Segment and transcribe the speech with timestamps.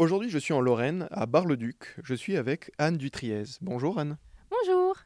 [0.00, 1.94] Aujourd'hui, je suis en Lorraine, à Bar-le-Duc.
[2.02, 3.42] Je suis avec Anne Dutriez.
[3.60, 4.16] Bonjour Anne.
[4.50, 4.96] Bonjour.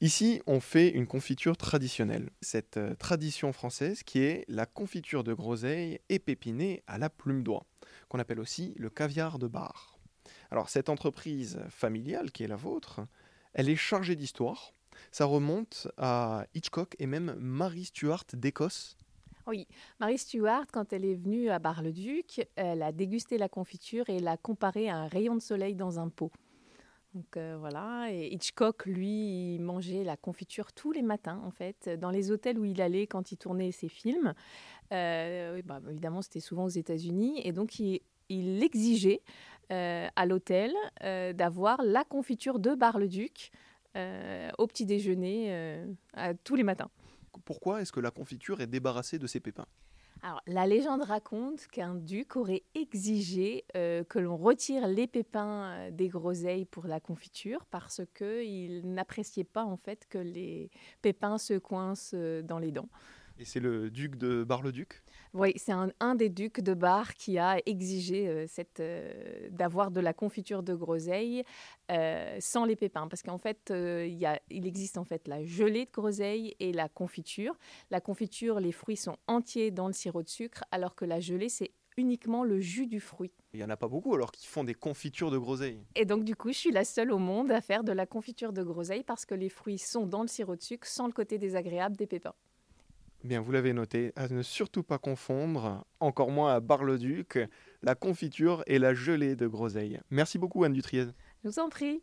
[0.00, 2.30] Ici, on fait une confiture traditionnelle.
[2.40, 7.64] Cette euh, tradition française qui est la confiture de groseille épépinée à la plume d'oie,
[8.08, 10.00] qu'on appelle aussi le caviar de bar.
[10.50, 13.06] Alors, cette entreprise familiale qui est la vôtre,
[13.52, 14.74] elle est chargée d'histoire.
[15.12, 18.96] Ça remonte à Hitchcock et même Mary Stuart d'Écosse
[19.46, 19.66] oui,
[20.00, 24.36] Marie Stuart, quand elle est venue à Bar-le-Duc, elle a dégusté la confiture et l'a
[24.36, 26.32] comparée à un rayon de soleil dans un pot.
[27.14, 32.32] Donc euh, voilà, Hitchcock, lui, mangeait la confiture tous les matins, en fait, dans les
[32.32, 34.34] hôtels où il allait quand il tournait ses films.
[34.92, 39.22] Euh, bah, évidemment, c'était souvent aux États-Unis, et donc il, exigeait
[39.70, 40.72] euh, à l'hôtel
[41.34, 43.52] d'avoir la confiture de Bar-le-Duc
[44.58, 45.84] au petit déjeuner
[46.42, 46.90] tous les matins
[47.40, 49.66] pourquoi est-ce que la confiture est débarrassée de ses pépins?
[50.22, 55.90] Alors, la légende raconte qu'un duc aurait exigé euh, que l'on retire les pépins euh,
[55.90, 60.70] des groseilles pour la confiture parce qu'il n'appréciait pas en fait que les
[61.02, 62.88] pépins se coincent euh, dans les dents.
[63.38, 67.58] Et c'est le duc de Bar-le-Duc Oui, c'est un, des ducs de Bar qui a
[67.66, 68.46] exigé euh,
[68.78, 71.42] euh, d'avoir de la confiture de groseille
[71.90, 73.08] euh, sans les pépins.
[73.08, 77.58] Parce qu'en fait, il, il existe en fait la gelée de groseille et la confiture.
[77.90, 81.48] La confiture, les fruits sont entiers dans le sirop de sucre, alors que la gelée,
[81.48, 83.32] c'est uniquement le jus du fruit.
[83.52, 85.80] Il n'y en a pas beaucoup alors qui font des confitures de groseille.
[85.94, 88.52] Et donc du coup, je suis la seule au monde à faire de la confiture
[88.52, 91.38] de groseille parce que les fruits sont dans le sirop de sucre sans le côté
[91.38, 92.34] désagréable des pépins.
[93.24, 97.38] Bien, vous l'avez noté, à ne surtout pas confondre, encore moins à Bar-le-Duc,
[97.82, 99.98] la confiture et la gelée de groseille.
[100.10, 101.06] Merci beaucoup Anne Dutriez.
[101.42, 102.02] Je vous en prie.